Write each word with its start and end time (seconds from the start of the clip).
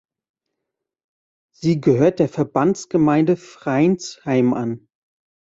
Sie 1.53 1.79
gehört 1.79 2.17
der 2.17 2.27
Verbandsgemeinde 2.27 3.37
Freinsheim 3.37 4.55
an. 4.55 4.87